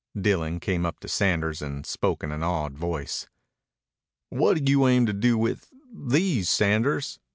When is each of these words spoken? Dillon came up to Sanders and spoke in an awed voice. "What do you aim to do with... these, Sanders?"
Dillon 0.19 0.59
came 0.59 0.83
up 0.83 0.99
to 1.01 1.07
Sanders 1.07 1.61
and 1.61 1.85
spoke 1.85 2.23
in 2.23 2.31
an 2.31 2.41
awed 2.41 2.75
voice. 2.75 3.27
"What 4.29 4.65
do 4.65 4.71
you 4.71 4.87
aim 4.87 5.05
to 5.05 5.13
do 5.13 5.37
with... 5.37 5.69
these, 5.95 6.49
Sanders?" 6.49 7.19